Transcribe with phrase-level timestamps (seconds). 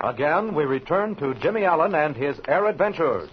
[0.00, 3.30] Again, we return to Jimmy Allen and his air adventures.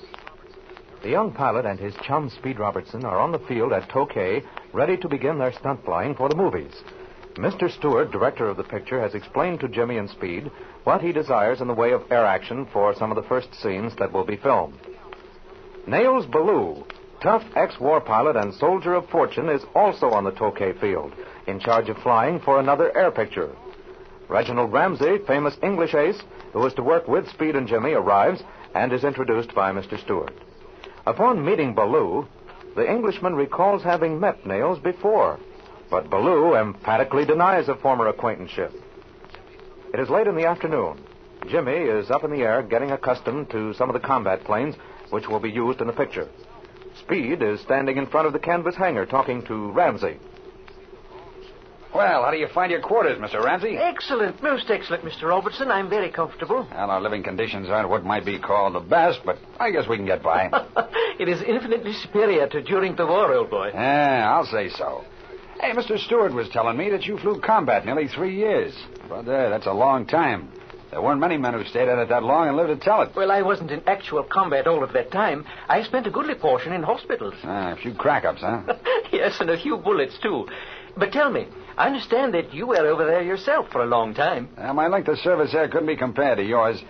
[1.03, 4.97] The young pilot and his chum Speed Robertson are on the field at Tokay, ready
[4.97, 6.73] to begin their stunt flying for the movies.
[7.35, 7.69] Mr.
[7.69, 10.49] Stewart, director of the picture, has explained to Jimmy and Speed
[10.85, 13.93] what he desires in the way of air action for some of the first scenes
[13.99, 14.79] that will be filmed.
[15.85, 16.83] Nails Ballou,
[17.21, 21.13] tough ex-war pilot and soldier of fortune, is also on the Tokay field,
[21.45, 23.55] in charge of flying for another air picture.
[24.27, 26.19] Reginald Ramsey, famous English ace,
[26.53, 28.41] who is to work with Speed and Jimmy, arrives
[28.73, 29.99] and is introduced by Mr.
[30.03, 30.33] Stewart.
[31.05, 32.27] Upon meeting Ballou,
[32.75, 35.39] the Englishman recalls having met Nails before,
[35.89, 38.73] but Ballou emphatically denies a former acquaintanceship.
[39.93, 40.99] It is late in the afternoon.
[41.49, 44.75] Jimmy is up in the air getting accustomed to some of the combat planes
[45.11, 46.27] which will be used in the picture.
[46.99, 50.17] Speed is standing in front of the canvas hangar talking to Ramsey.
[51.95, 53.41] Well, how do you find your quarters, Mr.
[53.41, 53.77] Ramsey?
[53.77, 55.29] Excellent, most excellent, Mr.
[55.29, 55.71] Robertson.
[55.71, 56.67] I'm very comfortable.
[56.69, 59.95] Well, our living conditions aren't what might be called the best, but I guess we
[59.95, 60.49] can get by.
[61.19, 63.71] it is infinitely superior to during the war, old boy.
[63.73, 65.05] Yeah, I'll say so.
[65.61, 65.97] Hey, Mr.
[65.97, 68.73] Stewart was telling me that you flew combat nearly three years.
[69.07, 70.49] Brother, that's a long time.
[70.91, 73.15] There weren't many men who stayed at it that long and lived to tell it.
[73.15, 75.45] Well, I wasn't in actual combat all of that time.
[75.67, 77.35] I spent a goodly portion in hospitals.
[77.43, 78.63] Ah, a few crack-ups, huh?
[79.11, 80.47] yes, and a few bullets, too.
[80.97, 84.49] But tell me, I understand that you were over there yourself for a long time.
[84.57, 86.81] Uh, my length of service there couldn't be compared to yours.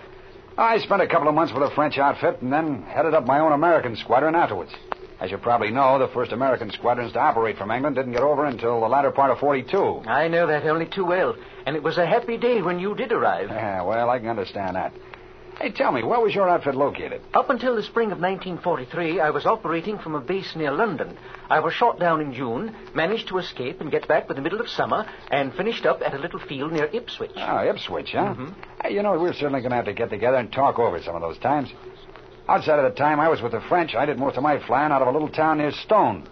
[0.58, 3.40] I spent a couple of months with a French outfit and then headed up my
[3.40, 4.72] own American squadron afterwards.
[5.20, 8.46] As you probably know, the first American squadrons to operate from England didn't get over
[8.46, 10.04] until the latter part of 42.
[10.06, 11.36] I know that only too well.
[11.66, 13.50] And it was a happy day when you did arrive.
[13.50, 14.94] Yeah, well, I can understand that.
[15.60, 17.22] Hey, tell me, where was your outfit located?
[17.34, 21.18] Up until the spring of 1943, I was operating from a base near London.
[21.50, 24.60] I was shot down in June, managed to escape and get back by the middle
[24.60, 27.32] of summer, and finished up at a little field near Ipswich.
[27.38, 28.34] Oh, Ipswich, huh?
[28.36, 28.54] Mhm.
[28.84, 31.16] Hey, you know, we're certainly going to have to get together and talk over some
[31.16, 31.72] of those times.
[32.50, 34.92] Outside of the time I was with the French, I did most of my flying
[34.92, 36.28] out of a little town near Stone.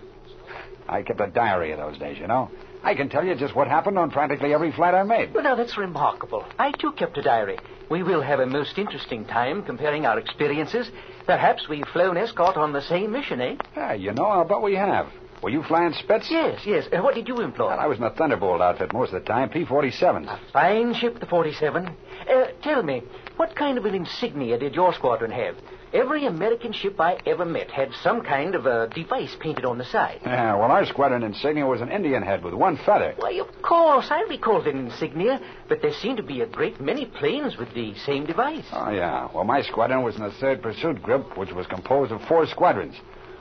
[0.87, 2.51] I kept a diary of those days, you know.
[2.83, 5.33] I can tell you just what happened on practically every flight I made.
[5.33, 6.45] Well, now, that's remarkable.
[6.59, 7.57] I, too, kept a diary.
[7.89, 10.89] We will have a most interesting time comparing our experiences.
[11.25, 13.55] Perhaps we've flown escort on the same mission, eh?
[13.75, 15.07] Yeah, you know, I'll bet we have.
[15.43, 16.31] Were you flying Spitz?
[16.31, 16.85] Yes, yes.
[16.91, 17.67] Uh, what did you employ?
[17.67, 20.25] Well, I was in the Thunderbolt outfit most of the time, P-47s.
[20.25, 21.85] A fine ship, the 47.
[21.85, 23.03] Uh, tell me,
[23.35, 25.57] what kind of an insignia did your squadron have?
[25.93, 29.83] Every American ship I ever met had some kind of a device painted on the
[29.83, 30.21] side.
[30.25, 33.13] Yeah, well, our squadron insignia was an Indian head with one feather.
[33.17, 37.05] Why, of course, I recalled an insignia, but there seemed to be a great many
[37.05, 38.65] planes with the same device.
[38.71, 39.27] Oh, yeah.
[39.35, 42.95] Well, my squadron was in the 3rd Pursuit Group, which was composed of four squadrons.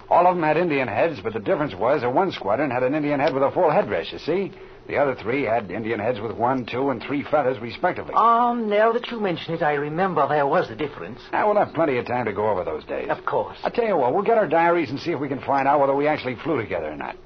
[0.09, 2.95] All of them had Indian heads, but the difference was that one squadron had an
[2.95, 4.53] Indian head with a full headdress, you see?
[4.89, 8.15] The other three had Indian heads with one, two, and three feathers, respectively.
[8.17, 11.21] Oh, now that you mention it, I remember there was a difference.
[11.33, 13.09] Now, we'll have plenty of time to go over those days.
[13.09, 13.57] Of course.
[13.63, 15.81] I'll tell you what, we'll get our diaries and see if we can find out
[15.81, 17.17] whether we actually flew together or not.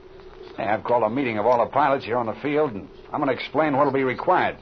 [0.57, 3.21] Hey, I've called a meeting of all the pilots here on the field, and I'm
[3.23, 4.59] going to explain what'll be required.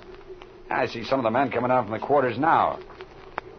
[0.71, 2.79] I see some of the men coming down from the quarters now.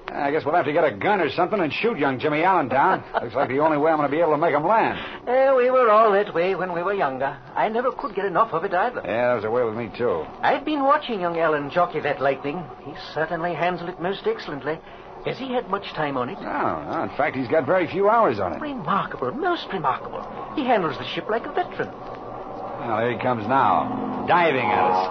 [0.07, 2.67] I guess we'll have to get a gun or something and shoot young Jimmy Allen
[2.69, 3.03] down.
[3.21, 4.99] Looks like the only way I'm going to be able to make him land.
[5.27, 7.37] Uh, we were all that way when we were younger.
[7.55, 9.01] I never could get enough of it either.
[9.03, 10.25] Yeah, that was the way with me, too.
[10.41, 12.63] I've been watching young Allen jockey that lightning.
[12.85, 14.79] He certainly handled it most excellently.
[15.25, 16.39] Has he had much time on it?
[16.39, 17.01] No, no.
[17.03, 18.61] In fact, he's got very few hours on it.
[18.61, 20.21] Remarkable, most remarkable.
[20.55, 21.89] He handles the ship like a veteran.
[21.89, 25.07] Well, here he comes now, diving at us.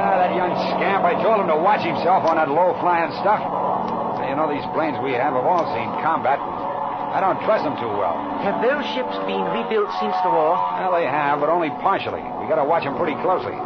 [0.00, 3.40] Ah, that young scamp, I told him to watch himself on that low-flying stuff.
[3.40, 6.36] Now, you know, these planes we have have all seen combat.
[6.36, 8.12] I don't trust them too well.
[8.44, 10.60] Have those ships been rebuilt since the war?
[10.76, 12.20] Well, they have, but only partially.
[12.20, 13.56] We got to watch them pretty closely.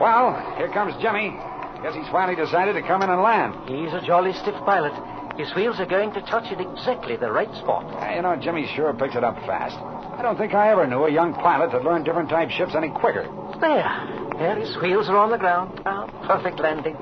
[0.00, 1.36] Well, here comes Jimmy.
[1.84, 3.52] Guess he's finally decided to come in and land.
[3.68, 4.96] He's a jolly stiff pilot.
[5.36, 7.84] His wheels are going to touch at exactly the right spot.
[8.00, 9.76] Hey, you know, Jimmy sure picks it up fast.
[10.16, 12.88] I don't think I ever knew a young pilot that learned different type ships any
[12.88, 13.28] quicker.
[13.60, 14.19] There.
[14.40, 15.84] There, his wheels are on the ground.
[15.84, 16.96] Ah, perfect landing.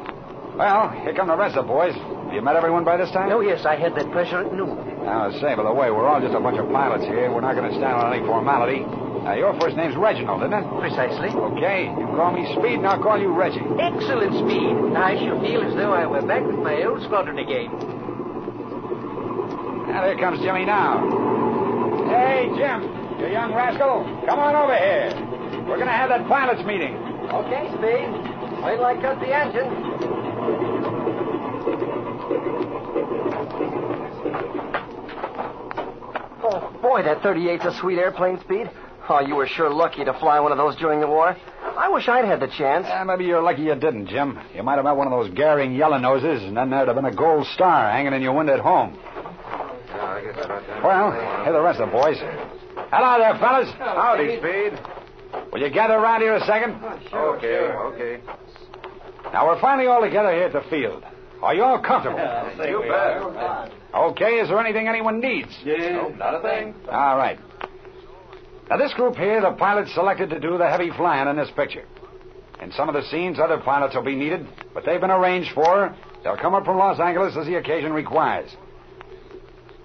[0.58, 1.94] Well, here come the rest of the boys.
[1.94, 3.30] Have you met everyone by this time?
[3.30, 4.74] Oh, yes, I had that pleasure at noon.
[5.06, 7.30] Now, say, by the way, we're all just a bunch of pilots here.
[7.30, 8.82] We're not going to stand on any formality.
[9.22, 10.66] Now, your first name's Reginald, isn't it?
[10.82, 11.30] Precisely.
[11.30, 11.86] Okay.
[11.86, 13.62] You call me Speed, and I'll call you Reggie.
[13.78, 14.74] Excellent speed.
[14.98, 17.70] I shall feel as though I were back with my old squadron again.
[19.94, 21.06] Now, there comes Jimmy now.
[22.10, 22.82] Hey, Jim,
[23.22, 25.14] you young rascal, come on over here.
[25.70, 27.07] We're going to have that pilots' meeting.
[27.30, 28.08] Okay, Speed.
[28.64, 29.68] Wait till I cut the engine.
[36.42, 38.70] Oh, boy, that 38's a sweet airplane speed.
[39.10, 41.36] Oh, you were sure lucky to fly one of those during the war.
[41.76, 42.86] I wish I'd had the chance.
[42.88, 44.38] Yeah, maybe you're lucky you didn't, Jim.
[44.54, 47.04] You might have met one of those Goering yellow noses, and then there'd have been
[47.04, 48.98] a gold star hanging in your window at home.
[50.82, 51.12] Well,
[51.44, 52.16] here the rest of the boys.
[52.90, 53.70] Hello there, fellas.
[53.78, 54.97] Howdy, Speed.
[55.52, 56.78] Will you gather around here a second?
[57.10, 58.22] Sure, Okay, okay.
[59.32, 61.04] Now, we're finally all together here at the field.
[61.42, 62.18] Are you all comfortable?
[62.58, 63.72] You bet.
[63.94, 65.50] Okay, is there anything anyone needs?
[65.64, 66.74] No, not a thing.
[66.90, 67.38] All right.
[68.70, 71.84] Now, this group here, the pilots selected to do the heavy flying in this picture.
[72.60, 75.94] In some of the scenes, other pilots will be needed, but they've been arranged for.
[76.24, 78.50] They'll come up from Los Angeles as the occasion requires.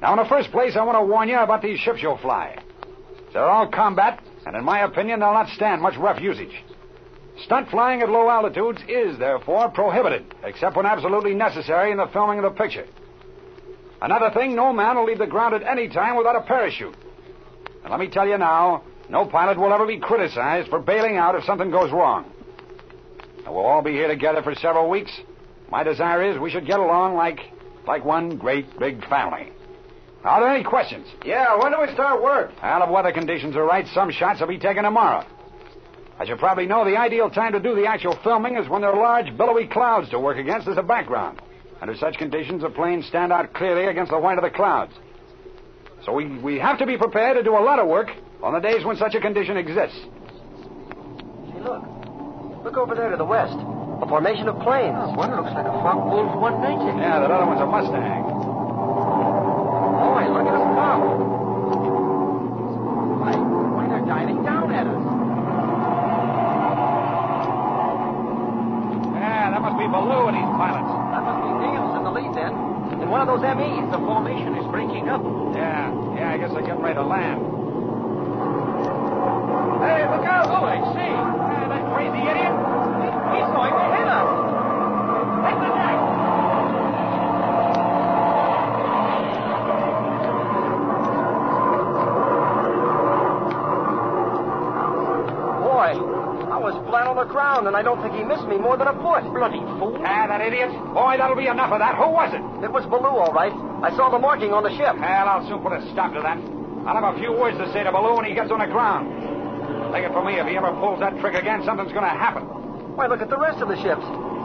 [0.01, 2.57] Now, in the first place, I want to warn you about these ships you'll fly.
[3.31, 6.63] They're all combat, and in my opinion, they'll not stand much rough usage.
[7.45, 12.39] Stunt flying at low altitudes is, therefore, prohibited, except when absolutely necessary in the filming
[12.39, 12.85] of the picture.
[14.01, 16.95] Another thing, no man will leave the ground at any time without a parachute.
[17.83, 21.35] And let me tell you now, no pilot will ever be criticized for bailing out
[21.35, 22.31] if something goes wrong.
[23.37, 25.11] And we'll all be here together for several weeks.
[25.69, 27.39] My desire is we should get along like
[27.87, 29.51] like one great big family.
[30.23, 31.07] Are there any questions?
[31.25, 32.51] Yeah, when do we start work?
[32.61, 35.25] Well, if weather conditions are right, some shots will be taken tomorrow.
[36.19, 38.91] As you probably know, the ideal time to do the actual filming is when there
[38.91, 41.41] are large, billowy clouds to work against as a background.
[41.81, 44.93] Under such conditions, the planes stand out clearly against the white of the clouds.
[46.05, 48.07] So we, we have to be prepared to do a lot of work
[48.41, 49.99] on the days when such a condition exists.
[51.51, 51.83] Hey, look.
[52.63, 53.55] Look over there to the west.
[53.55, 54.95] A formation of planes.
[54.95, 57.01] Oh, one looks like a Focke Wulf 190.
[57.01, 58.32] Yeah, that other one's a Mustang.
[73.53, 75.21] The formation is breaking up.
[75.53, 77.42] Yeah, yeah, I guess they're getting ready to land.
[97.67, 99.23] And I don't think he missed me more than a foot.
[99.31, 99.95] Bloody fool.
[100.03, 100.69] Ah, that idiot.
[100.93, 101.95] Boy, that'll be enough of that.
[101.95, 102.43] Who was it?
[102.63, 103.53] It was Ballou, all right.
[103.83, 104.95] I saw the marking on the ship.
[104.99, 106.37] Well, I'll soon put a stop to that.
[106.83, 109.07] I'll have a few words to say to Ballou when he gets on the ground.
[109.95, 112.43] Take it from me, if he ever pulls that trick again, something's going to happen.
[112.97, 114.03] Why, look at the rest of the ships.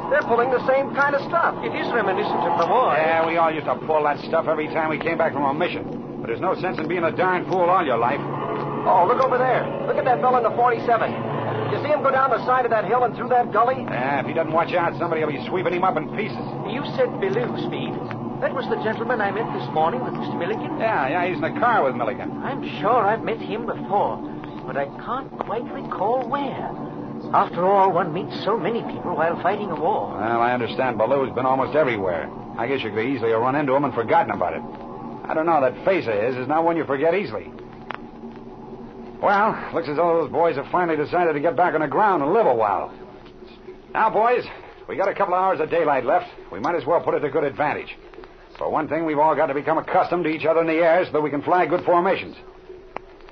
[0.09, 1.57] They're pulling the same kind of stuff.
[1.65, 2.97] It is reminiscent of the war.
[2.97, 5.53] Yeah, we all used to pull that stuff every time we came back from a
[5.53, 5.85] mission.
[6.21, 8.21] But there's no sense in being a darn fool all your life.
[8.89, 9.69] Oh, look over there.
[9.87, 11.28] Look at that fellow in the 47.
[11.71, 13.83] You see him go down the side of that hill and through that gully?
[13.85, 16.41] Yeah, if he doesn't watch out, somebody will be sweeping him up in pieces.
[16.73, 17.93] You said Ballou, Speed.
[18.41, 20.39] That was the gentleman I met this morning with Mr.
[20.39, 20.79] Milligan?
[20.79, 22.31] Yeah, yeah, he's in the car with Milligan.
[22.43, 24.17] I'm sure I've met him before,
[24.65, 26.71] but I can't quite recall where.
[27.35, 30.15] After all, one meets so many people while fighting a war.
[30.15, 32.31] Well, I understand Ballou's been almost everywhere.
[32.57, 34.63] I guess you could easily have run into him and forgotten about it.
[35.29, 37.51] I don't know, that face of his is not one you forget easily.
[39.21, 42.23] Well, looks as though those boys have finally decided to get back on the ground
[42.23, 42.93] and live a while.
[43.93, 44.45] Now, boys,
[44.89, 46.31] we got a couple of hours of daylight left.
[46.53, 47.97] We might as well put it to good advantage.
[48.57, 51.05] For one thing, we've all got to become accustomed to each other in the air
[51.05, 52.37] so that we can fly good formations.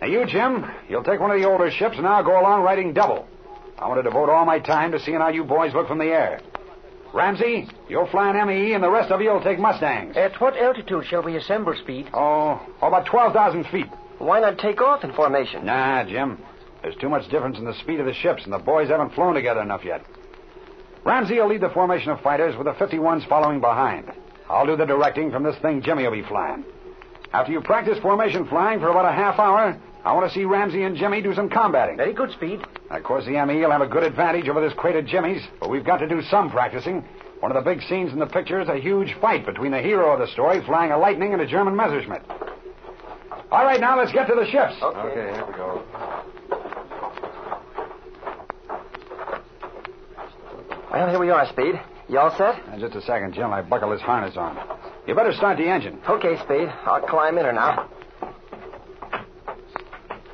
[0.00, 2.93] Now, you, Jim, you'll take one of the older ships, and I'll go along riding
[2.93, 3.27] double.
[3.79, 6.06] I want to devote all my time to seeing how you boys look from the
[6.06, 6.41] air.
[7.15, 10.17] Ramsey, you'll fly an ME, and the rest of you will take Mustangs.
[10.17, 12.10] At what altitude shall we assemble, Speed?
[12.13, 13.87] Oh, oh about 12,000 feet.
[14.19, 15.67] Why not take off in formation?
[15.67, 16.39] Nah, Jim.
[16.82, 19.35] There's too much difference in the speed of the ships, and the boys haven't flown
[19.35, 20.05] together enough yet.
[21.05, 24.11] Ramsey will lead the formation of fighters with the 51s following behind.
[24.49, 26.65] I'll do the directing from this thing Jimmy will be flying.
[27.32, 30.85] After you practice formation flying for about a half hour, I want to see Ramsey
[30.85, 31.96] and Jimmy do some combating.
[31.96, 32.61] Very good, Speed.
[32.91, 35.69] Of course, the ME will have a good advantage over this crate of Jimmy's, but
[35.69, 37.05] we've got to do some practicing.
[37.41, 40.13] One of the big scenes in the picture is a huge fight between the hero
[40.13, 42.23] of the story flying a Lightning and a German Messerschmitt.
[43.50, 44.74] All right, now let's get to the ships.
[44.82, 45.82] Okay, here we go.
[50.93, 51.81] Well, here we are, Speed.
[52.08, 52.62] You all set?
[52.69, 53.53] Uh, just a second, Jim.
[53.53, 54.56] I buckle this harness on.
[55.06, 56.00] You better start the engine.
[56.08, 56.69] Okay, Speed.
[56.84, 57.88] I'll climb in her now.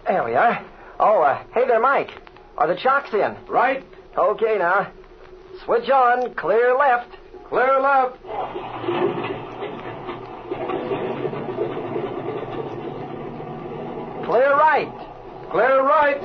[0.06, 0.64] There we are.
[1.00, 2.10] Oh, uh, hey there, Mike.
[2.58, 3.36] Are the chocks in?
[3.48, 3.84] Right,
[4.16, 4.92] Okay, now.
[5.64, 6.34] Switch on.
[6.34, 7.16] Clear left.
[7.48, 8.18] clear left.
[14.32, 14.88] Clear right.
[15.50, 16.16] Clear right.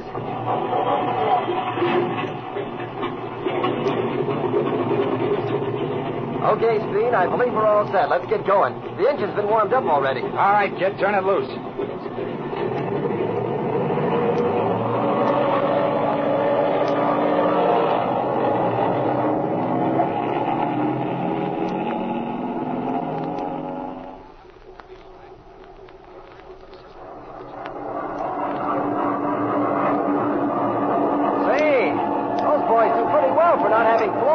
[6.55, 7.13] Okay, Speed.
[7.13, 8.07] I believe we're all set.
[8.07, 8.79] Let's get going.
[8.95, 10.21] The engine's been warmed up already.
[10.21, 11.51] All right, kid, turn it loose.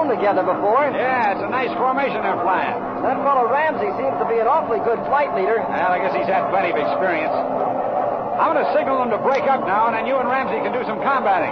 [0.03, 0.87] flown together before.
[0.95, 2.79] Yeah, it's a nice formation they're flying.
[3.03, 5.59] That fellow Ramsey seems to be an awfully good flight leader.
[5.59, 7.35] Well, I guess he's had plenty of experience.
[7.35, 10.71] I'm going to signal them to break up now, and then you and Ramsey can
[10.71, 11.51] do some combating.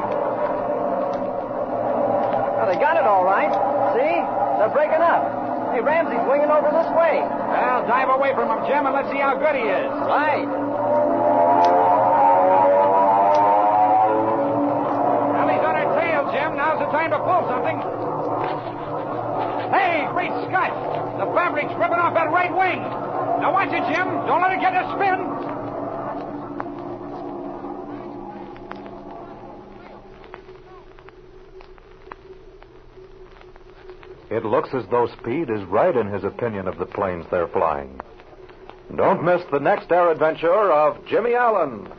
[2.62, 3.50] Well, they got it all right.
[3.98, 4.22] See?
[4.62, 5.74] They're breaking up.
[5.74, 7.26] Hey, Ramsey's winging over this way.
[7.26, 9.90] Well, dive away from him, Jim, and let's see how good he is.
[10.06, 10.46] Right.
[15.34, 16.54] Well, he's on our tail, Jim.
[16.54, 17.99] Now's the time to pull something.
[21.68, 22.80] The ripping off that right wing.
[22.80, 24.08] Now watch it, Jim.
[24.26, 25.50] Don't let it get a spin.
[34.30, 38.00] It looks as though Speed is right in his opinion of the planes they're flying.
[38.96, 41.92] Don't miss the next air adventure of Jimmy Allen.